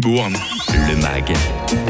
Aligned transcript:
Fribourg. 0.00 0.57
Le 0.86 0.96
MAG, 0.96 1.32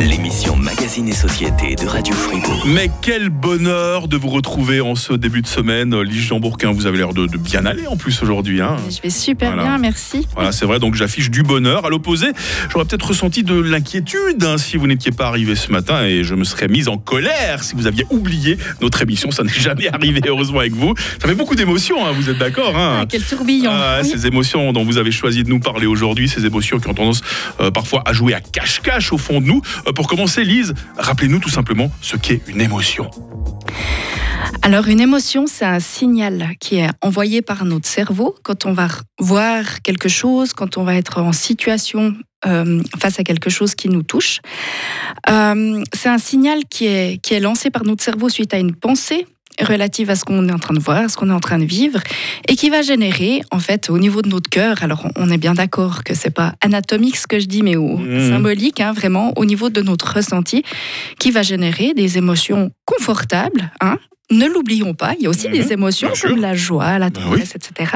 l'émission 0.00 0.56
Magazine 0.56 1.08
et 1.08 1.12
Société 1.12 1.74
de 1.76 1.86
Radio 1.86 2.14
Fribourg. 2.14 2.64
Mais 2.66 2.90
quel 3.02 3.28
bonheur 3.28 4.08
de 4.08 4.16
vous 4.16 4.28
retrouver 4.28 4.80
en 4.80 4.94
ce 4.94 5.12
début 5.12 5.42
de 5.42 5.46
semaine. 5.46 6.00
Lise 6.00 6.22
Jean 6.22 6.40
Bourquin, 6.40 6.72
vous 6.72 6.86
avez 6.86 6.98
l'air 6.98 7.12
de, 7.12 7.26
de 7.26 7.36
bien 7.36 7.66
aller 7.66 7.86
en 7.86 7.96
plus 7.96 8.22
aujourd'hui. 8.22 8.60
Hein. 8.60 8.76
Je 8.90 9.00
vais 9.02 9.10
super 9.10 9.50
Voilà. 9.52 9.64
bien, 9.64 9.78
merci. 9.78 10.26
Voilà, 10.34 10.52
c'est 10.52 10.64
vrai, 10.64 10.78
donc 10.78 10.94
j'affiche 10.94 11.30
du 11.30 11.42
bonheur. 11.42 11.84
À 11.84 11.90
l'opposé, 11.90 12.26
j'aurais 12.72 12.84
peut-être 12.86 13.08
ressenti 13.08 13.42
de 13.42 13.54
l'inquiétude 13.60 14.42
hein, 14.44 14.56
si 14.58 14.76
vous 14.76 14.86
n'étiez 14.86 15.12
pas 15.12 15.26
arrivé 15.26 15.54
ce 15.54 15.70
matin 15.70 16.04
et 16.04 16.24
je 16.24 16.34
me 16.34 16.44
serais 16.44 16.68
mise 16.68 16.88
en 16.88 16.96
colère 16.96 17.62
si 17.64 17.74
vous 17.74 17.86
aviez 17.86 18.06
oublié 18.10 18.56
notre 18.80 19.02
émission. 19.02 19.30
Ça 19.30 19.42
n'est 19.42 19.52
jamais 19.52 19.88
arrivé, 19.88 20.20
heureusement, 20.26 20.60
avec 20.60 20.72
vous. 20.72 20.94
Ça 21.20 21.28
fait 21.28 21.34
beaucoup 21.34 21.54
d'émotions, 21.56 22.04
hein, 22.06 22.12
vous 22.12 22.30
êtes 22.30 22.38
d'accord 22.38 22.76
hein 22.76 23.00
Ah, 23.02 23.06
quel 23.08 23.22
tourbillon. 23.22 23.70
Ah, 23.72 23.98
Oui. 24.02 24.08
Ces 24.08 24.26
émotions 24.26 24.72
dont 24.72 24.84
vous 24.84 24.96
avez 24.98 25.10
choisi 25.12 25.44
de 25.44 25.48
nous 25.50 25.60
parler 25.60 25.86
aujourd'hui, 25.86 26.28
ces 26.28 26.46
émotions 26.46 26.78
qui 26.80 26.88
ont 26.88 26.94
tendance 26.94 27.20
euh, 27.60 27.70
parfois 27.70 28.02
à 28.06 28.12
jouer 28.12 28.34
à 28.34 28.40
cache-cache 28.80 29.12
au 29.12 29.18
fond 29.18 29.40
de 29.40 29.46
nous. 29.46 29.62
Euh, 29.86 29.92
pour 29.92 30.06
commencer, 30.06 30.44
Lise, 30.44 30.74
rappelez-nous 30.96 31.38
tout 31.38 31.48
simplement 31.48 31.90
ce 32.00 32.16
qu'est 32.16 32.40
une 32.48 32.60
émotion. 32.60 33.10
Alors, 34.62 34.88
une 34.88 35.00
émotion, 35.00 35.46
c'est 35.46 35.64
un 35.64 35.80
signal 35.80 36.50
qui 36.60 36.76
est 36.76 36.88
envoyé 37.02 37.42
par 37.42 37.64
notre 37.64 37.86
cerveau 37.86 38.34
quand 38.42 38.66
on 38.66 38.72
va 38.72 38.88
voir 39.18 39.82
quelque 39.82 40.08
chose, 40.08 40.52
quand 40.52 40.76
on 40.76 40.84
va 40.84 40.94
être 40.94 41.20
en 41.20 41.32
situation 41.32 42.14
euh, 42.46 42.82
face 42.98 43.18
à 43.18 43.24
quelque 43.24 43.50
chose 43.50 43.74
qui 43.74 43.88
nous 43.88 44.02
touche. 44.02 44.40
Euh, 45.28 45.82
c'est 45.92 46.08
un 46.08 46.18
signal 46.18 46.60
qui 46.70 46.86
est, 46.86 47.20
qui 47.22 47.34
est 47.34 47.40
lancé 47.40 47.70
par 47.70 47.84
notre 47.84 48.02
cerveau 48.02 48.28
suite 48.28 48.54
à 48.54 48.58
une 48.58 48.74
pensée 48.74 49.26
relative 49.60 50.10
à 50.10 50.16
ce 50.16 50.24
qu'on 50.24 50.48
est 50.48 50.52
en 50.52 50.58
train 50.58 50.74
de 50.74 50.80
voir, 50.80 50.98
à 51.04 51.08
ce 51.08 51.16
qu'on 51.16 51.30
est 51.30 51.32
en 51.34 51.40
train 51.40 51.58
de 51.58 51.64
vivre, 51.64 52.00
et 52.48 52.56
qui 52.56 52.70
va 52.70 52.82
générer, 52.82 53.42
en 53.50 53.58
fait, 53.58 53.90
au 53.90 53.98
niveau 53.98 54.22
de 54.22 54.28
notre 54.28 54.48
cœur, 54.50 54.82
alors 54.82 55.06
on- 55.16 55.30
est 55.30 55.38
bien 55.38 55.54
d'accord 55.54 56.04
que 56.04 56.14
c'est 56.14 56.30
pas 56.30 56.54
anatomique 56.62 57.16
ce 57.16 57.26
que 57.26 57.38
je 57.38 57.46
dis, 57.46 57.62
mais 57.62 57.76
au, 57.76 57.98
Mhm. 57.98 58.30
symbolique, 58.30 58.80
hein, 58.80 58.92
vraiment, 58.92 59.32
au 59.36 59.44
niveau 59.44 59.68
de 59.70 59.82
notre 59.82 60.14
ressenti, 60.14 60.62
qui 61.18 61.30
va 61.30 61.42
générer 61.42 61.92
des 61.94 62.16
émotions 62.18 62.70
confortables, 62.86 63.70
hein, 63.80 63.98
ne 64.30 64.46
l'oublions 64.46 64.94
pas, 64.94 65.14
il 65.18 65.24
y 65.24 65.26
a 65.26 65.30
aussi 65.30 65.48
Mhm, 65.48 65.52
des 65.54 65.72
émotions 65.72 66.10
comme 66.22 66.40
la 66.40 66.54
joie, 66.54 66.98
la 66.98 67.10
Ben 67.10 67.22
tendresse, 67.22 67.54
etc. 67.54 67.92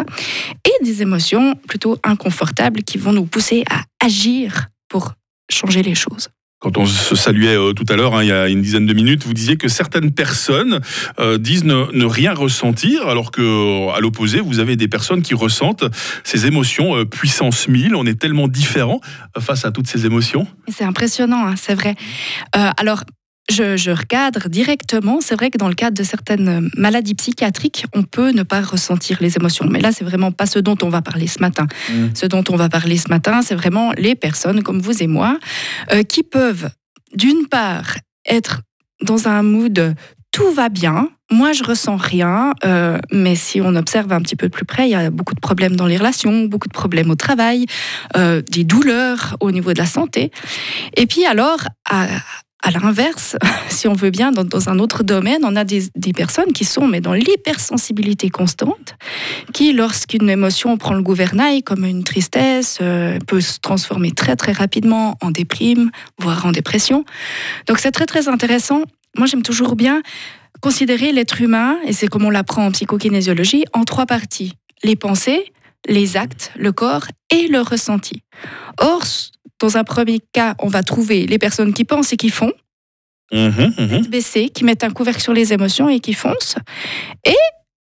Et 0.67 0.85
des 0.85 1.03
émotions 1.03 1.55
plutôt 1.69 1.99
inconfortables 2.05 2.83
qui 2.83 2.99
vont 2.99 3.13
nous 3.13 3.25
pousser 3.27 3.65
à 3.71 3.83
agir 4.05 4.69
pour 4.89 5.13
changer 5.51 5.83
les 5.83 5.95
choses. 5.95 6.29
Quand 6.63 6.79
on 6.79 6.87
se 6.87 7.17
saluait 7.17 7.57
euh, 7.57 7.73
tout 7.73 7.87
à 7.89 7.97
l'heure, 7.97 8.15
hein, 8.15 8.23
il 8.23 8.29
y 8.29 8.33
a 8.33 8.49
une 8.49 8.63
dizaine 8.63 8.87
de 8.87 8.95
minutes, 8.95 9.25
vous 9.25 9.35
disiez 9.35 9.57
que 9.57 9.67
certaines 9.67 10.13
personnes 10.13 10.79
euh, 11.19 11.37
disent 11.37 11.65
ne, 11.65 12.05
rien 12.05 12.35
ressentir, 12.35 13.09
alors 13.09 13.33
que 13.33 13.43
euh, 13.43 13.93
à 13.93 13.99
l'opposé, 13.99 14.41
vous 14.41 14.61
avez 14.61 14.77
des 14.77 14.87
personnes 14.87 15.23
qui 15.23 15.35
ressentent 15.35 15.85
ces 16.23 16.47
émotions 16.47 17.05
puissance 17.05 17.67
1000. 17.67 17.97
On 17.97 18.07
est 18.07 18.15
tellement 18.15 18.47
différents 18.47 19.01
face 19.41 19.65
à 19.65 19.73
toutes 19.73 19.89
ces 19.89 20.07
émotions. 20.07 20.47
C'est 20.69 20.85
impressionnant, 20.85 21.49
hein, 21.49 21.55
c'est 21.57 21.75
vrai. 21.75 21.97
Alors, 22.53 23.03
je, 23.51 23.77
je 23.77 23.91
recadre 23.91 24.49
directement. 24.49 25.21
C'est 25.21 25.35
vrai 25.35 25.51
que 25.51 25.59
dans 25.59 25.69
le 25.69 25.75
cadre 25.75 25.97
de 25.97 26.03
certaines 26.03 26.71
maladies 26.77 27.15
psychiatriques, 27.15 27.87
on 27.95 28.03
peut 28.03 28.31
ne 28.31 28.43
pas 28.43 28.61
ressentir 28.61 29.19
les 29.21 29.37
émotions. 29.37 29.67
Mais 29.69 29.81
là, 29.81 29.93
c'est 29.93 30.05
vraiment 30.05 30.33
pas 30.33 30.47
ce 30.47 30.59
dont 30.59 30.77
on 30.83 30.89
va 30.89 31.03
parler 31.03 31.27
ce 31.27 31.41
matin. 31.41 31.67
Mm. 31.91 32.09
Ce 32.15 32.27
dont 32.27 32.45
on 32.49 32.57
va 32.57 32.69
parler 32.69 32.97
ce 32.97 33.09
matin, 33.09 33.43
c'est 33.43 33.55
vraiment 33.55 33.93
les 33.97 34.15
personnes 34.15 34.63
comme 34.63 34.81
vous 34.81 35.03
et 35.03 35.07
moi 35.07 35.39
euh, 35.93 36.03
qui 36.03 36.23
peuvent, 36.23 36.71
d'une 37.15 37.49
part, 37.49 37.97
être 38.27 38.63
dans 39.03 39.29
un 39.29 39.43
mood 39.43 39.95
tout 40.33 40.51
va 40.51 40.71
bien. 40.71 41.11
Moi, 41.31 41.53
je 41.53 41.63
ressens 41.63 41.97
rien, 41.97 42.55
euh, 42.65 42.99
mais 43.13 43.37
si 43.37 43.61
on 43.61 43.77
observe 43.77 44.13
un 44.13 44.21
petit 44.21 44.35
peu 44.35 44.49
de 44.49 44.53
plus 44.53 44.65
près, 44.65 44.89
il 44.89 44.91
y 44.91 44.95
a 44.95 45.11
beaucoup 45.11 45.35
de 45.35 45.41
problèmes 45.41 45.77
dans 45.77 45.87
les 45.87 45.97
relations, 45.97 46.45
beaucoup 46.45 46.69
de 46.69 46.73
problèmes 46.73 47.11
au 47.11 47.15
travail, 47.15 47.67
euh, 48.17 48.43
des 48.51 48.65
douleurs 48.65 49.37
au 49.41 49.51
niveau 49.51 49.73
de 49.73 49.79
la 49.79 49.87
santé. 49.87 50.31
Et 50.97 51.07
puis 51.07 51.25
alors, 51.27 51.61
à, 51.89 52.07
à 52.63 52.71
l'inverse, 52.71 53.37
si 53.69 53.89
on 53.89 53.93
veut 53.93 54.11
bien, 54.11 54.33
dans, 54.33 54.69
un 54.69 54.79
autre 54.79 55.03
domaine, 55.03 55.43
on 55.45 55.57
a 55.57 55.65
des, 55.65 55.85
des 55.97 56.13
personnes 56.13 56.53
qui 56.53 56.65
sont 56.65 56.87
mais 56.87 57.01
dans 57.01 57.13
l'hypersensibilité 57.13 58.31
constante, 58.31 58.95
qui, 59.53 59.73
lorsqu'une 59.73 60.31
émotion 60.31 60.77
prend 60.77 60.95
le 60.95 61.03
gouvernail, 61.03 61.63
comme 61.63 61.85
une 61.85 62.05
tristesse, 62.05 62.79
euh, 62.81 63.19
peut 63.27 63.41
se 63.41 63.59
transformer 63.59 64.13
très 64.13 64.37
très 64.37 64.53
rapidement 64.53 65.17
en 65.21 65.31
déprime, 65.31 65.91
voire 66.19 66.47
en 66.47 66.53
dépression. 66.53 67.05
Donc 67.67 67.79
c'est 67.79 67.93
très 67.93 68.07
très 68.07 68.29
intéressant. 68.29 68.83
Moi, 69.17 69.27
j'aime 69.27 69.43
toujours 69.43 69.77
bien 69.77 70.03
considérer 70.61 71.13
l'être 71.13 71.41
humain, 71.41 71.79
et 71.85 71.93
c'est 71.93 72.07
comme 72.07 72.25
on 72.25 72.31
l'apprend 72.31 72.67
en 72.67 72.71
psychokinésiologie, 72.71 73.65
en 73.73 73.85
trois 73.85 74.07
parties. 74.07 74.53
Les 74.85 74.97
pensées, 74.97 75.53
les 75.89 76.17
actes, 76.17 76.53
le 76.57 76.73
corps 76.73 77.07
et 77.31 77.49
le 77.49 77.61
ressenti. 77.61 78.23
Or, 78.79 79.03
dans 79.63 79.77
un 79.77 79.85
premier 79.85 80.19
cas, 80.33 80.57
on 80.59 80.67
va 80.67 80.83
trouver 80.83 81.27
les 81.27 81.39
personnes 81.39 81.73
qui 81.73 81.85
pensent 81.85 82.13
et 82.13 82.17
qui 82.17 82.31
font, 82.31 82.53
baisser, 84.09 84.49
qui 84.51 84.65
mettent 84.65 84.85
un 84.85 84.91
couvercle 84.91 85.23
sur 85.23 85.33
les 85.33 85.53
émotions 85.53 85.89
et 85.89 86.01
qui 86.01 86.15
foncent. 86.15 86.57
Et 87.25 87.37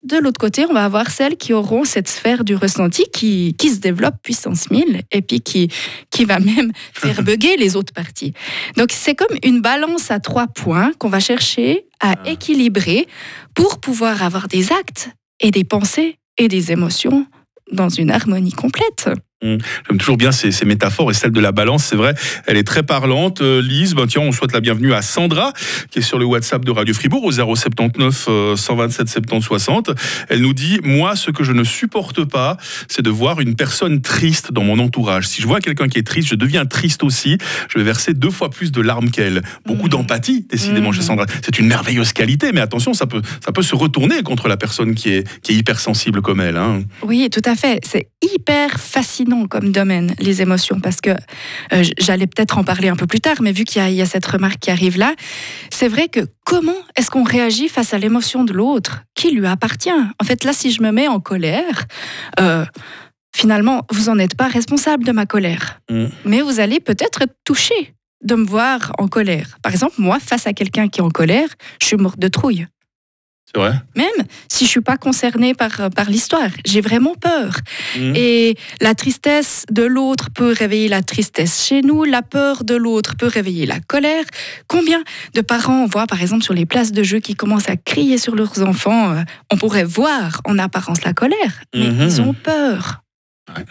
de 0.05 0.17
l'autre 0.19 0.39
côté, 0.39 0.65
on 0.71 0.73
va 0.73 0.85
avoir 0.85 1.11
celles 1.11 1.37
qui 1.37 1.53
auront 1.53 1.85
cette 1.85 2.09
sphère 2.09 2.45
du 2.45 2.55
ressenti 2.55 3.05
qui, 3.13 3.57
qui 3.59 3.71
se 3.71 3.81
développe 3.81 4.15
puissance 4.23 4.71
1000 4.71 5.03
et 5.11 5.21
puis 5.21 5.41
qui, 5.41 5.69
qui 6.11 6.25
va 6.25 6.39
même 6.39 6.71
faire 6.93 7.23
bugger 7.23 7.57
les 7.57 7.75
autres 7.75 7.93
parties. 7.93 8.35
Donc 8.77 8.93
c'est 8.93 9.17
comme 9.17 9.37
une 9.43 9.61
balance 9.61 10.13
à 10.13 10.21
trois 10.21 10.47
points 10.47 10.93
qu'on 10.99 11.09
va 11.09 11.21
chercher 11.21 11.87
à 12.01 12.15
équilibrer 12.25 13.09
pour 13.55 13.81
pouvoir 13.81 14.23
avoir 14.23 14.47
des 14.47 14.71
actes 14.71 15.11
et 15.41 15.51
des 15.51 15.65
pensées 15.65 16.19
et 16.39 16.47
des 16.47 16.71
émotions 16.71 17.27
dans 17.73 17.89
une 17.89 18.13
harmonie 18.13 18.53
complète. 18.53 19.11
J'aime 19.43 19.99
toujours 19.99 20.17
bien 20.17 20.33
ces, 20.33 20.51
ces 20.53 20.65
métaphores 20.65 21.11
et 21.11 21.15
celle 21.15 21.33
de 21.33 21.41
la 21.41 21.53
balance, 21.53 21.85
c'est 21.85 21.97
vrai, 21.97 22.15
elle 22.47 22.57
est 22.57 22.65
très 22.67 22.83
parlante. 22.83 23.43
Euh, 23.43 23.61
Lise, 23.61 23.95
ben 23.95 24.07
tiens, 24.07 24.23
on 24.23 24.33
souhaite 24.33 24.53
la 24.53 24.61
bienvenue 24.61 24.95
à 24.95 25.03
Sandra, 25.03 25.53
qui 25.91 25.99
est 25.99 26.03
sur 26.03 26.19
le 26.19 26.25
WhatsApp 26.25 26.65
de 26.65 26.71
Radio 26.71 26.95
Fribourg 26.95 27.25
au 27.25 27.31
079 27.33 28.27
euh, 28.29 28.57
127 28.57 29.09
70 29.09 29.43
60. 29.45 29.91
Elle 30.31 30.41
nous 30.41 30.55
dit 30.55 30.79
Moi, 30.83 31.15
ce 31.15 31.31
que 31.31 31.45
je 31.45 31.53
ne 31.53 31.63
supporte 31.63 32.25
pas, 32.25 32.57
c'est 32.89 33.03
de 33.03 33.11
voir 33.11 33.41
une 33.41 33.55
personne 33.55 34.01
triste 34.01 34.51
dans 34.53 34.65
mon 34.65 34.79
entourage. 34.79 35.27
Si 35.29 35.43
je 35.43 35.47
vois 35.47 35.61
quelqu'un 35.61 35.89
qui 35.89 35.99
est 35.99 36.07
triste, 36.07 36.29
je 36.29 36.37
deviens 36.37 36.65
triste 36.65 37.03
aussi. 37.03 37.37
Je 37.69 37.79
vais 37.79 37.85
verser 37.85 38.15
deux 38.15 38.31
fois 38.31 38.49
plus 38.49 38.73
de 38.73 38.81
larmes 38.81 39.11
qu'elle. 39.11 39.43
Beaucoup 39.67 39.85
Mhm. 39.85 39.89
d'empathie, 39.91 40.47
décidément, 40.51 40.91
chez 40.93 41.01
Mhm. 41.01 41.05
Sandra. 41.07 41.27
C'est 41.45 41.59
une 41.59 41.67
merveilleuse 41.67 42.15
qualité, 42.15 42.51
mais 42.53 42.61
attention, 42.61 42.95
ça 42.95 43.07
peut, 43.07 43.21
ça 43.45 43.53
peut 43.53 43.63
se 43.63 43.75
retourner 43.75 44.23
contre 44.23 44.49
la 44.49 44.57
personne 44.57 44.95
qui 44.95 45.11
est, 45.11 45.29
qui 45.43 45.53
est 45.53 45.57
hypersensible 45.57 46.23
comme 46.23 46.41
elle. 46.41 46.57
hein. 46.57 46.83
Oui, 47.03 47.29
tout 47.31 47.43
à 47.45 47.55
fait. 47.57 47.81
C'est 47.85 48.09
hyper 48.23 48.81
fascinant 48.81 49.34
comme 49.49 49.71
domaine, 49.73 50.15
les 50.19 50.41
émotions, 50.43 50.81
parce 50.81 51.01
que 51.01 51.11
euh, 51.11 51.85
j'allais 51.99 52.27
peut-être 52.27 52.59
en 52.59 52.65
parler 52.65 52.89
un 52.89 52.97
peu 52.97 53.07
plus 53.07 53.21
tard, 53.21 53.37
mais 53.43 53.53
vu 53.53 53.65
qu'il 53.65 53.81
y, 53.83 53.85
a- 53.85 53.91
il 53.91 53.97
y 53.97 54.03
a 54.03 54.07
cette 54.07 54.27
remarque 54.27 54.59
qui 54.61 54.71
arrive 54.71 54.97
là, 54.99 55.15
c'est 55.71 55.89
vrai 55.89 56.09
que 56.09 56.21
comment 56.45 56.73
est-ce 56.97 57.11
qu'on 57.11 57.25
réagit 57.25 57.69
face 57.69 57.93
à 57.95 57.99
l'émotion 57.99 58.45
de 58.45 58.53
l'autre 58.53 59.03
qui 59.15 59.31
lui 59.33 59.47
appartient? 59.47 59.91
En 60.21 60.25
fait, 60.25 60.45
là, 60.45 60.53
si 60.53 60.71
je 60.71 60.83
me 60.83 60.91
mets 60.93 61.09
en 61.09 61.21
colère, 61.21 61.85
euh, 62.41 62.65
finalement, 63.37 63.83
vous 63.91 64.05
n'en 64.11 64.19
êtes 64.19 64.37
pas 64.37 64.49
responsable 64.49 65.05
de 65.05 65.13
ma 65.13 65.27
colère, 65.27 65.81
Mm. 65.91 66.07
mais 66.25 66.41
vous 66.41 66.61
allez 66.61 66.81
peut-être 66.81 67.23
être 67.23 67.35
touché 67.45 67.95
de 68.23 68.37
me 68.37 68.45
voir 68.47 68.93
en 68.99 69.09
colère. 69.09 69.59
Par 69.63 69.73
exemple, 69.73 69.95
moi, 69.99 70.19
face 70.21 70.47
à 70.47 70.53
quelqu'un 70.55 70.89
qui 70.89 71.01
est 71.01 71.03
en 71.03 71.11
colère, 71.11 71.49
je 71.83 71.87
suis 71.89 71.97
morte 71.97 72.19
de 72.19 72.29
trouille. 72.29 72.67
C'est 73.53 73.61
vrai 73.61 73.75
Même 73.95 74.27
si 74.49 74.65
je 74.65 74.71
suis 74.71 74.81
pas 74.81 74.97
concernée 74.97 75.55
par, 75.55 75.81
euh, 75.81 75.89
par 75.89 76.09
l'histoire, 76.09 76.49
j'ai 76.65 76.81
vraiment 76.81 77.15
peur. 77.15 77.57
Mhm. 77.97 78.15
Et 78.17 78.57
la 78.81 78.95
tristesse 78.95 79.65
de 79.71 79.83
l'autre 79.83 80.31
peut 80.35 80.53
réveiller 80.59 80.89
la 80.89 81.03
tristesse 81.03 81.65
chez 81.65 81.83
nous, 81.83 82.05
la 82.05 82.23
peur 82.23 82.65
de 82.65 82.75
l'autre 82.75 83.17
peut 83.17 83.27
réveiller 83.27 83.67
la 83.67 83.81
colère. 83.81 84.25
Combien 84.67 85.03
de 85.35 85.41
parents 85.41 85.85
on 85.85 85.87
voit 85.87 86.07
par 86.07 86.21
exemple 86.23 86.43
sur 86.43 86.55
les 86.55 86.67
places 86.67 86.93
de 86.93 87.03
jeu 87.03 87.19
qui 87.21 87.35
commencent 87.35 87.69
à 87.69 87.77
crier 87.77 88.19
sur 88.19 88.35
leurs 88.35 88.63
enfants 88.63 89.13
euh, 89.13 89.23
On 89.53 89.57
pourrait 89.57 89.85
voir 89.85 90.41
en 90.47 90.59
apparence 90.59 91.05
la 91.05 91.13
colère, 91.13 91.63
mais 91.75 91.91
Mhm. 91.91 92.03
ils 92.03 92.21
ont 92.23 92.33
peur. 92.35 93.03
Ouais. 93.57 93.65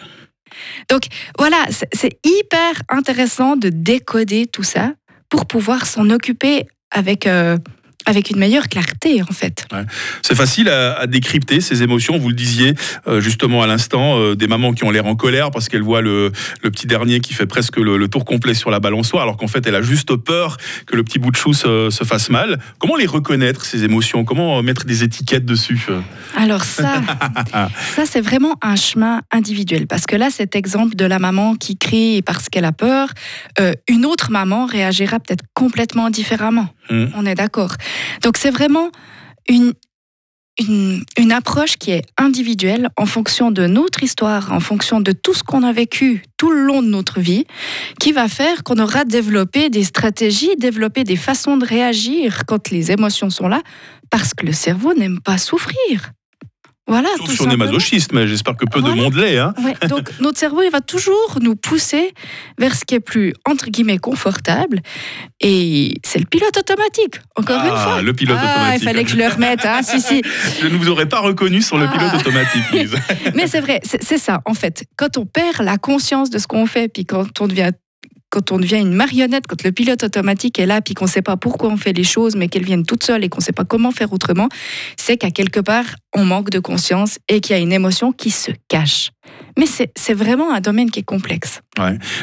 Donc 0.88 1.06
voilà, 1.36 1.58
c'est- 1.70 1.88
c'est 1.92 2.16
hyper 2.24 2.80
intéressant 2.88 3.56
de 3.56 3.70
décoder 3.70 4.46
tout 4.46 4.62
ça 4.62 4.92
pour 5.28 5.46
pouvoir 5.46 5.84
s'en 5.86 6.08
occuper 6.10 6.66
avec, 6.92 7.26
euh, 7.26 7.58
avec 8.06 8.30
une 8.30 8.38
meilleure 8.38 8.68
clarté 8.68 9.22
en 9.22 9.32
fait. 9.32 9.66
C'est 10.22 10.34
facile 10.34 10.68
à, 10.68 10.98
à 10.98 11.06
décrypter 11.06 11.60
ces 11.60 11.82
émotions. 11.82 12.18
Vous 12.18 12.28
le 12.28 12.34
disiez 12.34 12.74
euh, 13.06 13.20
justement 13.20 13.62
à 13.62 13.66
l'instant, 13.66 14.18
euh, 14.18 14.34
des 14.34 14.46
mamans 14.46 14.72
qui 14.72 14.84
ont 14.84 14.90
l'air 14.90 15.06
en 15.06 15.16
colère 15.16 15.50
parce 15.50 15.68
qu'elles 15.68 15.82
voient 15.82 16.02
le, 16.02 16.32
le 16.62 16.70
petit 16.70 16.86
dernier 16.86 17.20
qui 17.20 17.34
fait 17.34 17.46
presque 17.46 17.76
le, 17.76 17.96
le 17.96 18.08
tour 18.08 18.24
complet 18.24 18.54
sur 18.54 18.70
la 18.70 18.80
balançoire, 18.80 19.22
alors 19.22 19.36
qu'en 19.36 19.48
fait 19.48 19.66
elle 19.66 19.74
a 19.74 19.82
juste 19.82 20.16
peur 20.16 20.56
que 20.86 20.96
le 20.96 21.04
petit 21.04 21.18
bout 21.18 21.30
de 21.30 21.36
chou 21.36 21.52
se, 21.52 21.90
se 21.90 22.04
fasse 22.04 22.30
mal. 22.30 22.58
Comment 22.78 22.96
les 22.96 23.06
reconnaître 23.06 23.64
ces 23.64 23.84
émotions? 23.84 24.24
Comment 24.24 24.58
euh, 24.58 24.62
mettre 24.62 24.84
des 24.84 25.04
étiquettes 25.04 25.44
dessus 25.44 25.86
Alors 26.36 26.64
ça, 26.64 27.00
ça 27.94 28.04
c'est 28.06 28.20
vraiment 28.20 28.56
un 28.62 28.76
chemin 28.76 29.22
individuel 29.30 29.86
parce 29.86 30.06
que 30.06 30.16
là, 30.16 30.30
cet 30.30 30.56
exemple 30.56 30.96
de 30.96 31.04
la 31.04 31.18
maman 31.18 31.54
qui 31.54 31.76
crie 31.76 32.22
parce 32.22 32.48
qu'elle 32.48 32.64
a 32.64 32.72
peur, 32.72 33.08
euh, 33.60 33.72
une 33.88 34.06
autre 34.06 34.30
maman 34.30 34.66
réagira 34.66 35.20
peut-être 35.20 35.44
complètement 35.54 36.10
différemment. 36.10 36.68
Mm. 36.90 37.06
On 37.16 37.26
est 37.26 37.34
d'accord. 37.34 37.74
Donc 38.22 38.36
c'est 38.36 38.50
vraiment 38.50 38.90
une 39.48 39.74
une, 40.60 41.02
une, 41.18 41.32
approche 41.32 41.76
qui 41.78 41.90
est 41.90 42.04
individuelle 42.16 42.88
en 42.96 43.06
fonction 43.06 43.50
de 43.50 43.66
notre 43.66 44.04
histoire, 44.04 44.52
en 44.52 44.60
fonction 44.60 45.00
de 45.00 45.10
tout 45.10 45.34
ce 45.34 45.42
qu'on 45.42 45.64
a 45.64 45.72
vécu 45.72 46.22
tout 46.36 46.52
le 46.52 46.62
long 46.62 46.80
de 46.80 46.86
notre 46.86 47.18
vie, 47.18 47.44
qui 47.98 48.12
va 48.12 48.28
faire 48.28 48.62
qu'on 48.62 48.78
aura 48.78 49.04
développé 49.04 49.68
des 49.68 49.82
stratégies, 49.82 50.54
développé 50.56 51.02
des 51.02 51.16
façons 51.16 51.56
de 51.56 51.66
réagir 51.66 52.46
quand 52.46 52.70
les 52.70 52.92
émotions 52.92 53.30
sont 53.30 53.48
là, 53.48 53.62
parce 54.10 54.32
que 54.32 54.46
le 54.46 54.52
cerveau 54.52 54.94
n'aime 54.94 55.20
pas 55.20 55.38
souffrir. 55.38 56.12
Voilà, 56.86 57.08
Sauf 57.16 57.30
si 57.30 57.40
on 57.40 57.50
est 57.50 57.56
masochiste, 57.56 58.12
mais 58.12 58.26
j'espère 58.26 58.56
que 58.56 58.66
peu 58.66 58.82
de 58.82 58.90
monde 58.90 59.14
l'est. 59.14 59.38
Hein. 59.38 59.54
donc 59.88 60.10
notre 60.20 60.38
cerveau, 60.38 60.60
il 60.62 60.70
va 60.70 60.82
toujours 60.82 61.38
nous 61.40 61.56
pousser 61.56 62.12
vers 62.58 62.74
ce 62.74 62.84
qui 62.84 62.94
est 62.94 63.00
plus, 63.00 63.32
entre 63.48 63.70
guillemets, 63.70 63.96
confortable. 63.96 64.80
Et 65.40 65.94
c'est 66.04 66.18
le 66.18 66.26
pilote 66.26 66.56
automatique, 66.58 67.20
encore 67.36 67.64
une 67.64 67.72
ah, 67.72 67.78
fois. 67.78 68.02
le 68.02 68.12
pilote 68.12 68.36
ah, 68.38 68.44
automatique. 68.44 68.82
Il 68.82 68.84
fallait 68.84 69.04
que 69.04 69.10
je 69.10 69.16
le 69.16 69.26
remette. 69.26 69.64
Hein. 69.64 69.80
si, 69.82 70.00
si. 70.00 70.22
Je 70.60 70.66
ne 70.66 70.76
vous 70.76 70.90
aurais 70.90 71.08
pas 71.08 71.20
reconnu 71.20 71.62
sur 71.62 71.78
le 71.78 71.86
pilote 71.88 72.10
ah. 72.12 72.16
automatique, 72.18 72.64
mais 73.34 73.46
c'est 73.46 73.60
vrai, 73.60 73.80
c'est 73.82 74.18
ça, 74.18 74.42
en 74.44 74.54
fait. 74.54 74.84
Quand 74.96 75.16
on 75.16 75.24
perd 75.24 75.62
la 75.62 75.78
conscience 75.78 76.28
de 76.28 76.38
ce 76.38 76.46
qu'on 76.46 76.66
fait, 76.66 76.88
puis 76.88 77.06
quand 77.06 77.40
on 77.40 77.48
devient 77.48 77.70
quand 78.34 78.50
on 78.50 78.58
devient 78.58 78.80
une 78.80 78.92
marionnette, 78.92 79.46
quand 79.46 79.62
le 79.62 79.70
pilote 79.70 80.02
automatique 80.02 80.58
est 80.58 80.66
là, 80.66 80.80
puis 80.80 80.94
qu'on 80.94 81.04
ne 81.04 81.10
sait 81.10 81.22
pas 81.22 81.36
pourquoi 81.36 81.70
on 81.70 81.76
fait 81.76 81.92
les 81.92 82.02
choses, 82.02 82.34
mais 82.34 82.48
qu'elles 82.48 82.64
viennent 82.64 82.84
toutes 82.84 83.04
seules 83.04 83.22
et 83.22 83.28
qu'on 83.28 83.38
ne 83.38 83.44
sait 83.44 83.52
pas 83.52 83.64
comment 83.64 83.92
faire 83.92 84.12
autrement, 84.12 84.48
c'est 84.96 85.16
qu'à 85.16 85.30
quelque 85.30 85.60
part, 85.60 85.84
on 86.16 86.24
manque 86.24 86.50
de 86.50 86.58
conscience 86.58 87.20
et 87.28 87.40
qu'il 87.40 87.54
y 87.54 87.58
a 87.60 87.62
une 87.62 87.72
émotion 87.72 88.10
qui 88.10 88.32
se 88.32 88.50
cache. 88.66 89.12
Mais 89.58 89.66
c'est 89.66 90.14
vraiment 90.14 90.52
un 90.52 90.60
domaine 90.60 90.90
qui 90.90 91.00
est 91.00 91.04
complexe. 91.04 91.60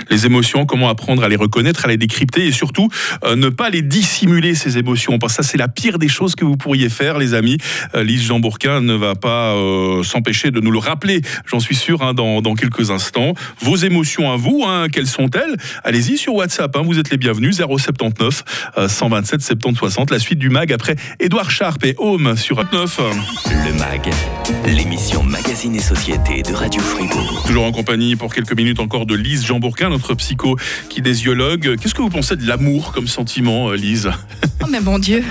Les 0.09 0.25
émotions, 0.25 0.65
comment 0.65 0.89
apprendre 0.89 1.23
à 1.23 1.29
les 1.29 1.35
reconnaître, 1.35 1.85
à 1.85 1.87
les 1.87 1.97
décrypter 1.97 2.47
et 2.47 2.51
surtout 2.51 2.89
euh, 3.23 3.35
ne 3.35 3.49
pas 3.49 3.69
les 3.69 3.81
dissimuler, 3.81 4.55
ces 4.55 4.77
émotions. 4.77 5.19
Parce 5.19 5.35
que 5.35 5.43
ça, 5.43 5.49
c'est 5.49 5.57
la 5.57 5.67
pire 5.67 5.99
des 5.99 6.07
choses 6.07 6.35
que 6.35 6.45
vous 6.45 6.57
pourriez 6.57 6.89
faire, 6.89 7.17
les 7.17 7.33
amis. 7.33 7.57
Euh, 7.95 8.03
Lise 8.03 8.23
Jean 8.23 8.39
Bourquin 8.39 8.81
ne 8.81 8.93
va 8.93 9.15
pas 9.15 9.53
euh, 9.53 10.03
s'empêcher 10.03 10.51
de 10.51 10.59
nous 10.59 10.71
le 10.71 10.79
rappeler, 10.79 11.21
j'en 11.45 11.59
suis 11.59 11.75
sûr, 11.75 12.01
hein, 12.01 12.13
dans, 12.13 12.41
dans, 12.41 12.55
quelques 12.55 12.91
instants. 12.91 13.33
Vos 13.59 13.75
émotions 13.75 14.31
à 14.31 14.35
vous, 14.37 14.63
hein, 14.65 14.87
quelles 14.91 15.07
sont-elles? 15.07 15.55
Allez-y 15.83 16.17
sur 16.17 16.35
WhatsApp, 16.35 16.75
hein, 16.75 16.81
vous 16.83 16.99
êtes 16.99 17.09
les 17.11 17.17
bienvenus, 17.17 17.57
079 17.57 18.43
127 18.87 19.41
70 19.41 19.77
60. 19.77 20.11
La 20.11 20.19
suite 20.19 20.39
du 20.39 20.49
MAG 20.49 20.71
après 20.71 20.95
Édouard 21.19 21.51
Sharp 21.51 21.83
et 21.83 21.95
Home 21.97 22.35
sur 22.37 22.63
9. 22.71 22.99
Le 23.65 23.73
MAG, 23.73 24.09
l'émission 24.65 25.23
Magazine 25.23 25.75
et 25.75 25.81
Société 25.81 26.41
de 26.43 26.53
Radio 26.53 26.81
Fribourg. 26.81 27.20
Toujours 27.45 27.65
en 27.65 27.71
compagnie 27.71 28.15
pour 28.15 28.33
quelques 28.33 28.55
minutes 28.55 28.79
encore 28.79 29.05
de 29.05 29.13
Lise 29.13 29.45
Jean 29.45 29.59
Bourquin, 29.59 29.89
notre 29.89 30.13
psycho 30.13 30.55
kinésiologue. 30.89 31.75
Qu'est-ce 31.77 31.93
que 31.93 32.01
vous 32.01 32.09
pensez 32.09 32.35
de 32.35 32.47
l'amour 32.47 32.93
comme 32.93 33.07
sentiment, 33.07 33.69
euh, 33.69 33.75
Lise? 33.75 34.09
Oh 34.63 34.67
mais 34.69 34.79
mon 34.79 34.99
Dieu 34.99 35.23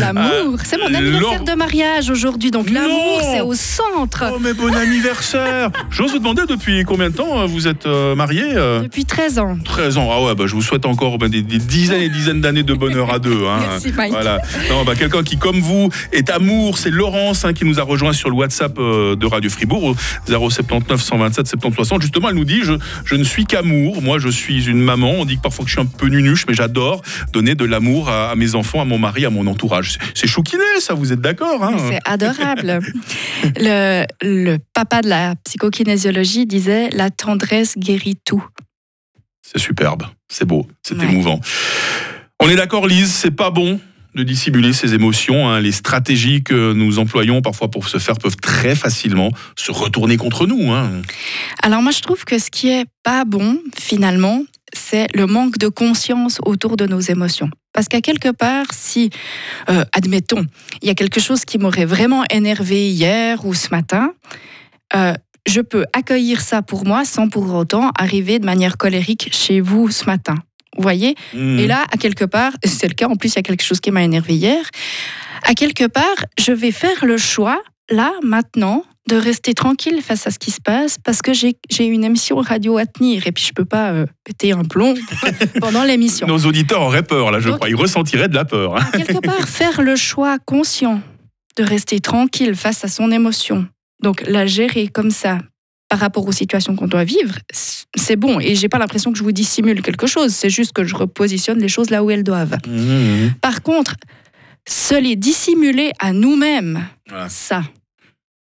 L'amour 0.00 0.58
C'est 0.64 0.76
mon 0.76 0.92
anniversaire 0.92 1.44
de 1.44 1.52
mariage 1.52 2.10
aujourd'hui, 2.10 2.50
donc 2.50 2.68
l'amour 2.68 3.20
c'est 3.22 3.40
au 3.40 3.54
centre 3.54 4.24
Oh 4.34 4.38
mais 4.40 4.52
bon 4.52 4.74
anniversaire 4.74 5.70
J'ose 5.90 6.12
vous 6.12 6.18
demander 6.18 6.42
depuis 6.48 6.84
combien 6.84 7.08
de 7.08 7.14
temps 7.14 7.40
euh, 7.40 7.46
vous 7.46 7.68
êtes 7.68 7.86
euh, 7.86 8.14
marié 8.14 8.42
Depuis 8.82 9.04
13 9.04 9.38
ans. 9.38 9.56
13 9.64 9.98
ans, 9.98 10.10
ah 10.12 10.22
ouais, 10.22 10.34
bah, 10.34 10.44
je 10.46 10.54
vous 10.54 10.62
souhaite 10.62 10.86
encore 10.86 11.18
bah, 11.18 11.28
des, 11.28 11.42
dizaines 11.42 12.02
et 12.02 12.08
dizaines 12.08 12.40
d'années 12.40 12.64
de 12.64 12.74
bonheur 12.74 13.12
à 13.14 13.18
deux. 13.18 13.46
Hein. 13.46 13.60
Merci 13.70 13.92
Mike. 13.92 14.12
Voilà. 14.12 14.38
Non, 14.68 14.84
bah, 14.84 14.94
Quelqu'un 14.96 15.22
qui, 15.22 15.38
comme 15.38 15.60
vous, 15.60 15.88
est 16.12 16.28
amour, 16.28 16.78
c'est 16.78 16.90
Laurence 16.90 17.44
hein, 17.44 17.52
qui 17.52 17.64
nous 17.64 17.80
a 17.80 17.84
rejoint 17.84 18.12
sur 18.12 18.28
le 18.28 18.34
WhatsApp 18.34 18.76
de 18.76 19.26
Radio 19.26 19.48
Fribourg, 19.48 19.94
079 20.26 20.91
127 21.00 21.46
70 21.46 21.74
60. 21.74 22.02
Justement, 22.02 22.28
elle 22.28 22.36
nous 22.36 22.44
dit, 22.44 22.60
je, 22.62 22.74
je 23.04 23.14
ne 23.14 23.24
suis 23.24 23.46
qu'amour, 23.46 24.02
moi 24.02 24.18
je 24.18 24.28
suis 24.28 24.66
une 24.66 24.80
maman, 24.80 25.12
on 25.12 25.24
dit 25.24 25.36
que 25.36 25.42
parfois 25.42 25.64
que 25.64 25.70
je 25.70 25.76
suis 25.76 25.82
un 25.82 25.86
peu 25.86 26.08
nunuche, 26.08 26.46
mais 26.48 26.54
j'adore 26.54 27.02
donner 27.32 27.54
de 27.54 27.64
l'amour 27.64 28.08
à 28.08 28.32
à 28.32 28.34
mes 28.34 28.54
enfants, 28.54 28.80
à 28.80 28.84
mon 28.84 28.98
mari, 28.98 29.24
à 29.26 29.30
mon 29.30 29.46
entourage. 29.46 29.98
C'est 30.14 30.26
chouquiné, 30.26 30.62
ça, 30.80 30.94
vous 30.94 31.12
êtes 31.12 31.20
d'accord 31.20 31.62
hein 31.62 31.76
C'est 31.88 32.00
adorable. 32.04 32.80
le, 33.56 34.04
le 34.22 34.56
papa 34.72 35.02
de 35.02 35.08
la 35.08 35.34
psychokinésiologie 35.44 36.46
disait 36.46 36.88
La 36.90 37.10
tendresse 37.10 37.76
guérit 37.76 38.16
tout. 38.24 38.44
C'est 39.42 39.58
superbe, 39.58 40.04
c'est 40.28 40.46
beau, 40.46 40.66
c'est 40.82 41.00
émouvant. 41.02 41.40
On 42.40 42.48
est 42.48 42.56
d'accord, 42.56 42.86
Lise, 42.86 43.12
c'est 43.12 43.30
pas 43.30 43.50
bon 43.50 43.80
de 44.14 44.22
dissimuler 44.22 44.72
ses 44.72 44.94
émotions. 44.94 45.48
Hein. 45.48 45.60
Les 45.60 45.72
stratégies 45.72 46.42
que 46.42 46.72
nous 46.72 46.98
employons 46.98 47.42
parfois 47.42 47.70
pour 47.70 47.88
se 47.88 47.98
faire 47.98 48.16
peuvent 48.16 48.36
très 48.36 48.74
facilement 48.74 49.30
se 49.56 49.72
retourner 49.72 50.16
contre 50.16 50.46
nous. 50.46 50.72
Hein. 50.72 51.02
Alors 51.62 51.82
moi, 51.82 51.92
je 51.92 52.00
trouve 52.00 52.24
que 52.24 52.38
ce 52.38 52.50
qui 52.50 52.68
est 52.68 52.86
pas 53.02 53.24
bon, 53.24 53.58
finalement, 53.78 54.44
c'est 54.74 55.06
le 55.14 55.26
manque 55.26 55.58
de 55.58 55.68
conscience 55.68 56.38
autour 56.44 56.76
de 56.76 56.86
nos 56.86 57.00
émotions. 57.00 57.50
Parce 57.72 57.88
qu'à 57.88 58.00
quelque 58.00 58.30
part, 58.30 58.66
si, 58.72 59.10
euh, 59.70 59.84
admettons, 59.92 60.44
il 60.82 60.88
y 60.88 60.90
a 60.90 60.94
quelque 60.94 61.20
chose 61.20 61.44
qui 61.44 61.58
m'aurait 61.58 61.86
vraiment 61.86 62.24
énervé 62.30 62.90
hier 62.90 63.44
ou 63.46 63.54
ce 63.54 63.68
matin, 63.70 64.12
euh, 64.94 65.14
je 65.46 65.60
peux 65.60 65.84
accueillir 65.92 66.40
ça 66.40 66.62
pour 66.62 66.84
moi 66.86 67.04
sans 67.04 67.28
pour 67.28 67.52
autant 67.54 67.90
arriver 67.98 68.38
de 68.38 68.44
manière 68.44 68.76
colérique 68.76 69.30
chez 69.32 69.60
vous 69.60 69.90
ce 69.90 70.04
matin. 70.04 70.36
Vous 70.76 70.82
voyez 70.82 71.14
mmh. 71.34 71.58
Et 71.58 71.66
là, 71.66 71.84
à 71.92 71.96
quelque 71.96 72.24
part, 72.24 72.52
c'est 72.64 72.88
le 72.88 72.94
cas, 72.94 73.08
en 73.08 73.16
plus, 73.16 73.32
il 73.32 73.36
y 73.36 73.38
a 73.38 73.42
quelque 73.42 73.64
chose 73.64 73.80
qui 73.80 73.90
m'a 73.90 74.02
énervé 74.02 74.34
hier. 74.34 74.64
À 75.44 75.54
quelque 75.54 75.86
part, 75.86 76.24
je 76.38 76.52
vais 76.52 76.70
faire 76.70 77.04
le 77.04 77.18
choix, 77.18 77.62
là, 77.90 78.12
maintenant, 78.22 78.84
de 79.08 79.16
rester 79.16 79.54
tranquille 79.54 80.00
face 80.00 80.26
à 80.26 80.30
ce 80.30 80.38
qui 80.38 80.50
se 80.50 80.60
passe 80.60 80.96
parce 81.02 81.22
que 81.22 81.32
j'ai 81.32 81.84
une 81.84 82.04
émission 82.04 82.36
radio 82.36 82.78
à 82.78 82.86
tenir 82.86 83.26
et 83.26 83.32
puis 83.32 83.44
je 83.44 83.52
peux 83.52 83.64
pas 83.64 83.90
euh, 83.90 84.06
péter 84.22 84.52
un 84.52 84.62
plomb 84.62 84.94
pendant 85.60 85.82
l'émission. 85.82 86.26
Nos 86.26 86.46
auditeurs 86.46 86.82
auraient 86.82 87.02
peur, 87.02 87.32
là, 87.32 87.40
je 87.40 87.50
crois. 87.50 87.68
Ils 87.68 87.74
ressentiraient 87.74 88.28
de 88.28 88.34
la 88.34 88.44
peur. 88.44 88.76
Hein. 88.76 88.84
quelque 88.92 89.20
part, 89.20 89.40
faire 89.48 89.82
le 89.82 89.96
choix 89.96 90.38
conscient 90.38 91.00
de 91.56 91.64
rester 91.64 92.00
tranquille 92.00 92.54
face 92.54 92.84
à 92.84 92.88
son 92.88 93.10
émotion, 93.10 93.66
donc 94.02 94.22
la 94.26 94.46
gérer 94.46 94.88
comme 94.88 95.10
ça 95.10 95.38
par 95.92 95.98
rapport 95.98 96.26
aux 96.26 96.32
situations 96.32 96.74
qu'on 96.74 96.86
doit 96.86 97.04
vivre, 97.04 97.34
c'est 97.52 98.16
bon. 98.16 98.40
Et 98.40 98.54
j'ai 98.54 98.70
pas 98.70 98.78
l'impression 98.78 99.12
que 99.12 99.18
je 99.18 99.22
vous 99.22 99.30
dissimule 99.30 99.82
quelque 99.82 100.06
chose. 100.06 100.32
C'est 100.32 100.48
juste 100.48 100.72
que 100.72 100.84
je 100.84 100.94
repositionne 100.94 101.58
les 101.58 101.68
choses 101.68 101.90
là 101.90 102.02
où 102.02 102.10
elles 102.10 102.24
doivent. 102.24 102.56
Mmh, 102.66 103.26
mmh. 103.26 103.34
Par 103.42 103.60
contre, 103.60 103.96
se 104.66 104.94
les 104.94 105.16
dissimuler 105.16 105.92
à 105.98 106.14
nous-mêmes, 106.14 106.88
ça, 107.28 107.62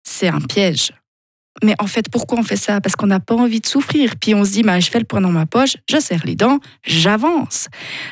c'est 0.03 0.27
un 0.27 0.41
piège. 0.41 0.91
Mais 1.63 1.75
en 1.79 1.87
fait, 1.87 2.09
pourquoi 2.09 2.39
on 2.39 2.43
fait 2.43 2.55
ça? 2.55 2.81
Parce 2.81 2.95
qu'on 2.95 3.07
n'a 3.07 3.19
pas 3.19 3.35
envie 3.35 3.59
de 3.59 3.65
souffrir. 3.65 4.15
Puis 4.19 4.33
on 4.33 4.45
se 4.45 4.51
dit, 4.51 4.63
bah, 4.63 4.79
je 4.79 4.89
fais 4.89 4.99
le 4.99 5.05
point 5.05 5.21
dans 5.21 5.31
ma 5.31 5.45
poche, 5.45 5.77
je 5.89 5.99
serre 5.99 6.21
les 6.25 6.35
dents, 6.35 6.59
j'avance. 6.83 7.67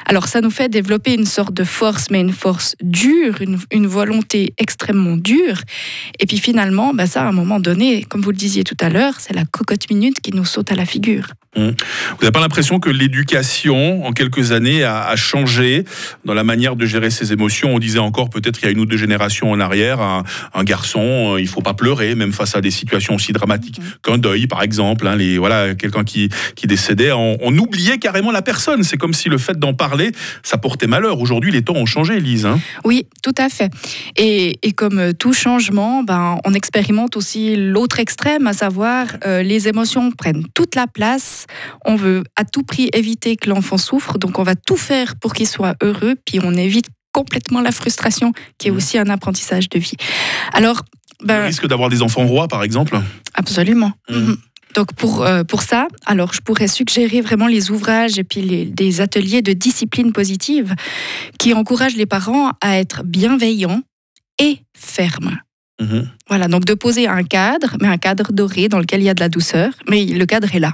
Alors 0.06 0.28
ça 0.28 0.42
nous 0.42 0.50
fait 0.50 0.70
développer 0.70 1.14
une 1.14 1.26
sorte 1.26 1.54
de 1.54 1.64
force, 1.64 2.10
mais 2.12 2.22
une 2.22 2.34
force 2.34 2.76
dure, 2.82 3.40
une, 3.72 3.88
volonté 3.88 4.54
extrêmement 4.58 5.18
dure. 5.18 5.62
Et 6.20 6.26
puis 6.26 6.38
finalement, 6.38 6.94
bah, 6.94 7.08
ça, 7.08 7.24
à 7.24 7.30
un 7.30 7.32
moment 7.32 7.60
donné, 7.60 8.04
comme 8.04 8.22
vous 8.22 8.32
le 8.32 8.38
disiez 8.38 8.64
tout 8.64 8.78
à 8.80 8.90
l'heure, 8.90 9.16
c'est 9.20 9.34
la 9.34 9.46
cocotte 9.46 9.90
minute 9.90 10.20
qui 10.20 10.32
nous 10.32 10.46
saute 10.46 10.72
à 10.72 10.76
la 10.76 10.86
figure. 10.86 11.28
Mmh. 11.58 11.62
Vous 11.62 12.22
n'avez 12.22 12.32
pas 12.32 12.40
l'impression 12.40 12.80
que 12.80 12.90
l'éducation, 12.90 14.06
en 14.06 14.12
quelques 14.12 14.52
années, 14.52 14.84
a, 14.84 15.16
changé 15.16 15.84
dans 16.26 16.34
la 16.34 16.44
manière 16.44 16.76
de 16.76 16.86
gérer 16.86 17.10
ses 17.10 17.34
émotions? 17.34 17.74
On 17.74 17.80
disait 17.80 18.00
encore, 18.00 18.30
peut-être 18.30 18.60
il 18.62 18.66
y 18.66 18.68
a 18.68 18.72
une 18.72 18.80
ou 18.80 18.86
deux 18.86 18.98
générations 18.98 19.52
en 19.52 19.60
arrière, 19.60 20.00
un, 20.00 20.64
garçon, 20.64 21.34
euh, 21.36 21.42
il 21.42 21.48
faut 21.48 21.62
pas 21.62 21.74
pleurer, 21.74 22.14
même 22.16 22.34
face 22.34 22.56
à 22.56 22.62
des 22.62 22.72
situations 22.72 23.16
aussi 23.16 23.32
dramatiques 23.34 23.80
mmh. 23.80 23.84
qu'un 24.04 24.18
deuil, 24.18 24.48
par 24.48 24.62
exemple. 24.62 25.08
Hein, 25.08 25.16
les, 25.16 25.38
voilà, 25.38 25.76
quelqu'un 25.76 26.04
qui, 26.04 26.30
qui 26.56 26.68
décédait, 26.68 27.12
on, 27.12 27.58
oubliait 27.58 27.98
carrément 27.98 28.32
la 28.32 28.44
personne. 28.44 28.84
C'est 28.84 28.98
comme 28.98 29.14
si 29.14 29.30
le 29.30 29.40
fait 29.40 29.58
d'en 29.58 29.74
parler, 29.74 30.12
ça 30.44 30.58
portait 30.58 30.86
malheur. 30.86 31.20
Aujourd'hui, 31.20 31.52
les 31.52 31.64
temps 31.64 31.76
ont 31.76 31.88
changé, 31.88 32.20
Lise. 32.20 32.46
Hein. 32.46 32.60
oui, 32.84 33.08
tout 33.24 33.34
à 33.38 33.50
fait. 33.50 33.72
Et, 34.16 34.60
et, 34.62 34.74
comme 34.74 35.14
tout 35.16 35.34
changement, 35.34 36.04
ben, 36.04 36.38
on 36.46 36.54
expérimente 36.54 37.18
aussi 37.18 37.56
l'autre 37.56 38.00
extrême, 38.00 38.46
à 38.46 38.54
savoir 38.54 39.08
euh, 39.26 39.42
les 39.42 39.68
émotions 39.68 40.12
prennent 40.12 40.44
toute 40.54 40.76
la 40.76 40.86
place 40.86 41.47
on 41.86 41.96
veut 41.96 42.24
à 42.36 42.46
tout 42.46 42.64
prix 42.64 42.90
éviter 42.94 43.36
que 43.36 43.50
l'enfant 43.50 43.78
souffre, 43.78 44.18
donc 44.18 44.40
on 44.40 44.44
va 44.44 44.56
tout 44.56 44.78
faire 44.78 45.16
pour 45.18 45.34
qu'il 45.34 45.48
soit 45.48 45.76
heureux, 45.82 46.16
puis 46.26 46.40
on 46.44 46.54
évite 46.54 46.88
complètement 47.14 47.62
la 47.62 47.72
frustration, 47.72 48.32
qui 48.58 48.68
est 48.68 48.72
mmh. 48.72 48.76
aussi 48.76 48.98
un 48.98 49.10
apprentissage 49.10 49.70
de 49.70 49.80
vie. 49.80 49.96
Alors, 50.54 50.84
ben, 51.24 51.40
le 51.40 51.46
risque 51.46 51.68
d'avoir 51.68 51.90
des 51.90 52.04
enfants 52.04 52.28
rois, 52.28 52.48
par 52.48 52.64
exemple? 52.64 53.00
Absolument. 53.34 53.92
Mmh. 54.10 54.16
Mmh. 54.16 54.38
Donc 54.76 54.94
pour, 54.94 55.24
euh, 55.24 55.44
pour 55.44 55.64
ça, 55.64 55.88
alors 56.06 56.34
je 56.34 56.42
pourrais 56.42 56.68
suggérer 56.68 57.22
vraiment 57.22 57.48
les 57.48 57.72
ouvrages 57.72 58.20
et 58.20 58.24
puis 58.24 58.42
les, 58.42 58.66
des 58.66 59.02
ateliers 59.02 59.42
de 59.42 59.54
discipline 59.54 60.14
positive 60.14 60.76
qui 61.40 61.54
encouragent 61.54 61.96
les 61.96 62.06
parents 62.06 62.52
à 62.62 62.78
être 62.78 63.04
bienveillants 63.04 63.82
et 64.40 64.60
fermes. 64.78 65.40
Mhm. 65.80 66.10
Voilà, 66.28 66.48
donc 66.48 66.66
de 66.66 66.74
poser 66.74 67.08
un 67.08 67.24
cadre, 67.24 67.78
mais 67.80 67.88
un 67.88 67.98
cadre 67.98 68.32
doré 68.32 68.68
dans 68.68 68.80
lequel 68.80 69.02
il 69.02 69.06
y 69.06 69.10
a 69.10 69.14
de 69.14 69.20
la 69.20 69.30
douceur, 69.30 69.72
mais 69.88 70.06
le 70.06 70.26
cadre 70.26 70.54
est 70.56 70.60
là. 70.60 70.74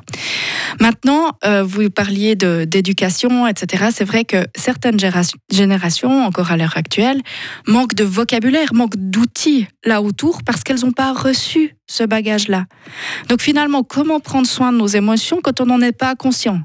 Maintenant, 0.79 1.31
euh, 1.45 1.62
vous 1.63 1.89
parliez 1.89 2.36
d'éducation, 2.36 3.45
etc. 3.45 3.89
C'est 3.93 4.05
vrai 4.05 4.24
que 4.24 4.45
certaines 4.55 4.98
générations, 5.51 6.25
encore 6.25 6.51
à 6.51 6.57
l'heure 6.57 6.77
actuelle, 6.77 7.22
manquent 7.67 7.95
de 7.95 8.05
vocabulaire, 8.05 8.74
manquent 8.74 8.98
d'outils 8.98 9.67
là 9.86 10.01
autour 10.01 10.41
parce 10.43 10.63
qu'elles 10.63 10.81
n'ont 10.81 10.93
pas 10.93 11.12
reçu 11.12 11.75
ce 11.88 12.05
bagage-là. 12.05 12.65
Donc 13.27 13.41
finalement, 13.41 13.83
comment 13.83 14.22
prendre 14.22 14.48
soin 14.48 14.72
de 14.72 14.77
nos 14.77 14.88
émotions 14.88 15.41
quand 15.43 15.60
on 15.60 15.65
n'en 15.65 15.81
est 15.81 15.91
pas 15.91 16.15
conscient? 16.15 16.62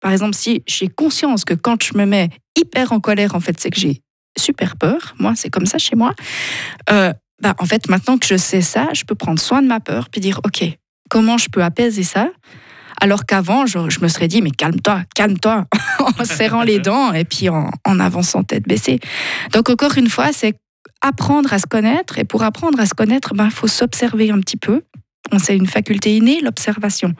Par 0.00 0.12
exemple, 0.12 0.34
si 0.34 0.62
j'ai 0.66 0.88
conscience 0.88 1.44
que 1.44 1.54
quand 1.54 1.82
je 1.82 1.98
me 1.98 2.06
mets 2.06 2.30
hyper 2.56 2.92
en 2.92 3.00
colère, 3.00 3.34
en 3.34 3.40
fait, 3.40 3.58
c'est 3.58 3.70
que 3.70 3.78
j'ai 3.78 4.00
super 4.38 4.76
peur, 4.76 5.14
moi 5.18 5.34
c'est 5.36 5.50
comme 5.50 5.66
ça 5.66 5.78
chez 5.78 5.96
moi, 5.96 6.14
euh, 6.90 7.12
bah, 7.40 7.54
en 7.58 7.66
fait, 7.66 7.88
maintenant 7.88 8.18
que 8.18 8.26
je 8.26 8.36
sais 8.36 8.60
ça, 8.60 8.88
je 8.92 9.04
peux 9.04 9.14
prendre 9.14 9.40
soin 9.40 9.62
de 9.62 9.66
ma 9.66 9.80
peur 9.80 10.08
puis 10.10 10.20
dire, 10.20 10.40
OK, 10.44 10.64
comment 11.08 11.38
je 11.38 11.48
peux 11.48 11.62
apaiser 11.62 12.02
ça? 12.02 12.28
Alors 13.00 13.24
qu'avant, 13.24 13.64
je, 13.64 13.78
me 13.78 14.08
serais 14.08 14.28
dit, 14.28 14.42
mais 14.42 14.50
calme-toi, 14.50 15.02
calme-toi, 15.14 15.66
en 16.18 16.24
serrant 16.24 16.62
les 16.62 16.78
dents 16.78 17.12
et 17.12 17.24
puis 17.24 17.48
en, 17.48 17.70
en 17.86 18.00
avançant 18.00 18.42
tête 18.42 18.68
baissée. 18.68 19.00
Donc, 19.52 19.70
encore 19.70 19.96
une 19.96 20.08
fois, 20.08 20.32
c'est 20.32 20.54
apprendre 21.00 21.52
à 21.52 21.58
se 21.58 21.66
connaître. 21.66 22.18
Et 22.18 22.24
pour 22.24 22.42
apprendre 22.42 22.78
à 22.80 22.86
se 22.86 22.94
connaître, 22.94 23.30
il 23.32 23.36
ben, 23.38 23.50
faut 23.50 23.68
s'observer 23.68 24.30
un 24.30 24.40
petit 24.40 24.56
peu. 24.56 24.82
C'est 25.38 25.56
une 25.56 25.66
faculté 25.66 26.16
innée, 26.16 26.40
l'observation. 26.40 27.14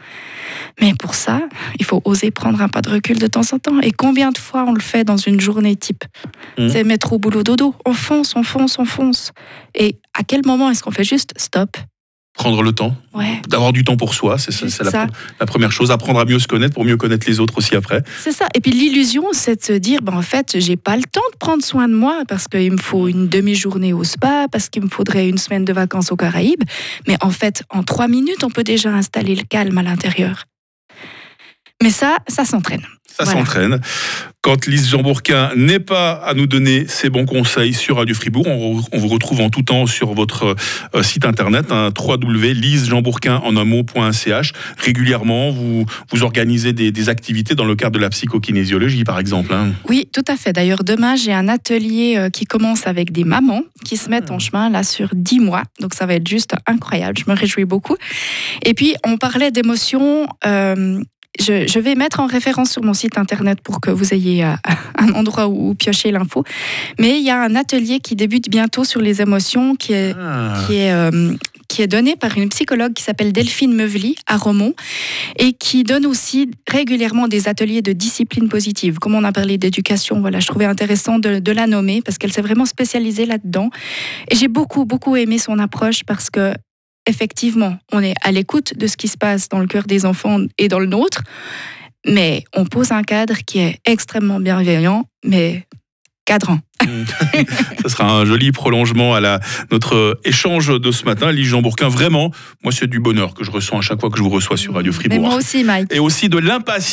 Mais 0.81 0.95
pour 0.95 1.15
ça, 1.15 1.43
il 1.79 1.85
faut 1.85 2.01
oser 2.05 2.31
prendre 2.31 2.61
un 2.61 2.69
pas 2.69 2.83
de 2.83 2.91
recul 2.91 3.19
de 3.19 3.27
temps 3.27 3.53
en 3.53 3.59
temps. 3.59 3.81
Et 3.81 3.93
combien 3.93 4.31
de 4.31 4.39
fois 4.39 4.65
on 4.67 4.73
le 4.73 4.81
fait 4.81 5.05
dans 5.05 5.17
une 5.17 5.41
journée 5.41 5.77
type 5.77 6.05
mmh. 6.59 6.69
C'est 6.69 6.85
mettre 6.85 7.13
au 7.13 7.19
boulot 7.19 7.43
dodo. 7.43 7.75
On 7.85 7.93
fonce, 7.93 8.35
on 8.37 8.43
fonce, 8.43 8.79
on 8.79 8.85
fonce. 8.85 9.33
Et 9.75 9.99
à 10.19 10.25
quel 10.25 10.43
moment 10.45 10.71
est-ce 10.71 10.83
qu'on 10.83 10.91
fait 10.91 11.05
juste 11.05 11.33
stop 11.37 11.77
prendre 12.35 12.63
le 12.63 12.73
temps, 12.73 12.97
ouais. 13.15 13.41
d'avoir 13.49 13.73
du 13.73 13.85
temps 13.85 13.97
pour 13.97 14.15
soi, 14.15 14.39
c'est 14.39 14.83
la, 14.83 15.07
la, 15.41 15.47
première 15.47 15.73
chose. 15.73 15.91
Apprendre 15.91 16.21
à 16.21 16.25
mieux 16.25 16.39
se 16.39 16.47
connaître 16.47 16.75
pour 16.75 16.85
mieux 16.85 16.97
connaître 16.97 17.27
les 17.29 17.41
autres 17.41 17.59
aussi 17.59 17.75
après. 17.77 18.03
C'est 18.19 18.33
ça. 18.33 18.47
Et 18.55 18.61
puis 18.61 18.71
l'illusion, 18.71 19.25
c'est 19.33 19.57
de 19.57 19.65
se 19.65 19.73
dire, 19.73 20.01
ben, 20.03 20.15
en 20.15 20.23
fait, 20.23 20.59
j'ai 20.59 20.77
pas 20.77 20.97
le 20.97 21.03
temps 21.03 21.21
de 21.33 21.39
prendre 21.39 21.63
soin 21.63 21.89
de 21.89 21.95
moi 21.95 22.23
parce 22.29 22.49
qu'il 22.49 22.73
me 22.73 22.79
faut 22.79 23.09
une 23.09 23.29
demi-journée 23.29 23.93
au 23.93 24.05
spa, 24.05 24.47
parce 24.51 24.69
qu'il 24.69 24.83
me 24.83 24.89
faudrait 24.89 25.29
une 25.29 25.39
semaine 25.39 25.65
de 25.65 25.73
vacances 25.73 26.13
aux 26.13 26.17
Caraïbes. 26.17 26.63
Mais 27.07 27.17
en 27.21 27.31
fait, 27.31 27.63
en 27.69 27.83
trois 27.83 28.09
minutes, 28.09 28.45
on 28.45 28.51
peut 28.51 28.65
déjà 28.65 28.91
installer 28.91 29.35
le 29.35 29.43
calme 29.43 29.77
à 29.79 29.83
l'intérieur. 29.83 30.45
Mais 31.83 31.91
ça, 31.91 32.19
ça 32.29 32.45
s'entraîne. 32.45 32.85
Ça 33.25 33.33
voilà. 33.33 33.41
s'entraîne. 33.41 33.81
Quand 34.43 34.67
Lise 34.67 34.89
Jean-Bourquin 34.89 35.51
n'est 35.55 35.81
pas 35.81 36.13
à 36.13 36.33
nous 36.33 36.47
donner 36.47 36.87
ses 36.89 37.11
bons 37.11 37.27
conseils 37.27 37.75
sur 37.75 37.97
Radio 37.97 38.15
Fribourg, 38.15 38.47
on, 38.47 38.83
on 38.91 38.99
vous 38.99 39.09
retrouve 39.09 39.43
en 39.43 39.51
tout 39.51 39.61
temps 39.61 39.85
sur 39.85 40.15
votre 40.15 40.57
euh, 40.95 41.03
site 41.03 41.27
internet, 41.27 41.67
hein, 41.71 41.91
www.lisejeanbourquin 41.95 43.37
en 43.45 43.59
un 43.59 43.65
mot.ch. 43.65 44.53
Régulièrement, 44.79 45.51
vous, 45.51 45.85
vous 46.11 46.23
organisez 46.23 46.73
des, 46.73 46.91
des, 46.91 47.09
activités 47.11 47.55
dans 47.55 47.67
le 47.67 47.77
cadre 47.77 47.93
de 47.93 47.99
la 47.99 48.09
psychokinésiologie, 48.09 49.05
par 49.05 49.19
exemple. 49.19 49.53
Hein. 49.53 49.73
Oui, 49.91 50.09
tout 50.11 50.25
à 50.27 50.37
fait. 50.37 50.55
D'ailleurs, 50.55 50.85
demain, 50.85 51.17
j'ai 51.17 51.35
un 51.35 51.49
atelier 51.49 52.15
euh, 52.17 52.31
qui 52.31 52.47
commence 52.47 52.87
avec 52.87 53.13
des 53.13 53.25
mamans 53.25 53.65
qui 53.85 53.99
se 53.99 54.09
mettent 54.09 54.31
en 54.31 54.39
chemin 54.39 54.71
là 54.71 54.85
sur 54.85 55.11
10 55.13 55.41
mois. 55.41 55.65
Donc, 55.81 55.93
ça 55.93 56.07
va 56.07 56.15
être 56.15 56.27
juste 56.27 56.55
incroyable. 56.67 57.19
Je 57.19 57.31
me 57.31 57.37
réjouis 57.37 57.67
beaucoup. 57.67 57.97
Et 58.65 58.73
puis, 58.73 58.95
on 59.05 59.19
parlait 59.19 59.51
d'émotions. 59.51 60.27
Euh, 60.47 61.03
je, 61.41 61.67
je, 61.67 61.79
vais 61.79 61.95
mettre 61.95 62.21
en 62.21 62.27
référence 62.27 62.71
sur 62.71 62.83
mon 62.83 62.95
site 62.95 63.19
internet 63.19 63.61
pour 63.63 63.81
que 63.81 63.91
vous 63.91 64.15
ayez 64.15 64.45
euh, 64.45 64.53
un 64.99 65.13
endroit 65.15 65.49
où, 65.49 65.71
où 65.71 65.75
piocher 65.75 66.11
l'info. 66.11 66.45
Mais 66.99 67.19
il 67.19 67.25
y 67.25 67.31
a 67.31 67.41
un 67.41 67.57
atelier 67.57 68.01
qui 68.01 68.17
débute 68.17 68.49
bientôt 68.51 68.85
sur 68.85 69.01
les 69.01 69.23
émotions 69.23 69.77
qui 69.77 69.93
est, 69.93 70.15
ah. 70.19 70.55
qui 70.67 70.77
est, 70.77 70.93
euh, 70.93 71.35
qui 71.69 71.83
est 71.83 71.87
donné 71.87 72.17
par 72.17 72.37
une 72.37 72.49
psychologue 72.49 72.93
qui 72.93 73.03
s'appelle 73.03 73.33
Delphine 73.33 73.73
Meuvely 73.73 74.17
à 74.27 74.37
Romont 74.37 74.75
et 75.39 75.53
qui 75.53 75.85
donne 75.85 76.05
aussi 76.05 76.51
régulièrement 76.69 77.29
des 77.29 77.49
ateliers 77.49 77.81
de 77.81 77.93
discipline 77.93 78.49
positive. 78.49 78.99
Comme 78.99 79.15
on 79.15 79.25
a 79.25 79.33
parlé 79.33 79.57
d'éducation, 79.57 80.21
voilà, 80.21 80.41
je 80.41 80.47
trouvais 80.49 80.65
intéressant 80.65 81.19
de, 81.19 81.39
de 81.39 81.53
la 81.53 81.67
nommer 81.67 82.03
parce 82.03 82.19
qu'elle 82.19 82.33
s'est 82.33 82.43
vraiment 82.43 82.67
spécialisée 82.67 83.25
là-dedans. 83.25 83.71
Et 84.31 84.37
j'ai 84.37 84.49
beaucoup, 84.49 84.85
beaucoup 84.85 85.17
aimé 85.17 85.39
son 85.39 85.59
approche 85.59 86.03
parce 86.05 86.29
que 86.29 86.53
effectivement, 87.11 87.77
on 87.93 88.03
est 88.03 88.15
à 88.23 88.33
l'écoute 88.33 88.75
de 88.77 88.87
ce 88.87 88.97
qui 88.97 89.09
se 89.09 89.19
passe 89.19 89.49
dans 89.49 89.59
le 89.59 89.67
cœur 89.67 89.85
des 89.85 90.07
enfants 90.07 90.39
et 90.57 90.69
dans 90.69 90.79
le 90.79 90.87
nôtre, 90.87 91.23
mais 92.07 92.45
on 92.55 92.65
pose 92.65 92.93
un 92.93 93.03
cadre 93.03 93.37
qui 93.45 93.59
est 93.59 93.79
extrêmement 93.85 94.41
bienveillant, 94.41 95.05
mais 95.25 95.67
cadrant. 96.25 96.61
Ce 97.83 97.89
sera 97.89 98.11
un 98.11 98.25
joli 98.25 98.53
prolongement 98.53 99.15
à 99.15 99.21
la, 99.21 99.41
notre 99.71 100.19
échange 100.25 100.69
de 100.81 100.93
ce 100.93 101.05
matin. 101.05 101.33
Lise 101.33 101.49
Jean 101.49 101.61
Bourquin, 101.61 101.89
vraiment, 101.89 102.31
moi, 102.63 102.73
c'est 102.73 102.87
du 102.87 103.01
bonheur 103.01 103.35
que 103.35 103.45
je 103.45 103.51
ressens 103.51 103.79
à 103.79 103.81
chaque 103.83 104.01
fois 104.01 104.11
que 104.11 104.17
je 104.17 104.23
vous 104.23 104.31
reçois 104.31 104.57
sur 104.57 104.75
Radio 104.75 104.93
Fribourg. 104.93 105.21
Mais 105.21 105.29
moi 105.29 105.37
aussi, 105.37 105.65
Mike. 105.65 105.93
Et 105.93 105.99
aussi 105.99 106.29
de 106.29 106.39
l'impatience. 106.39 106.81